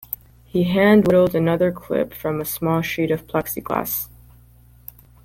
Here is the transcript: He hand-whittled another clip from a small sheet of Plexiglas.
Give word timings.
He 0.45 0.63
hand-whittled 0.63 1.35
another 1.35 1.71
clip 1.71 2.11
from 2.15 2.41
a 2.41 2.45
small 2.45 2.81
sheet 2.81 3.11
of 3.11 3.27
Plexiglas. 3.27 4.09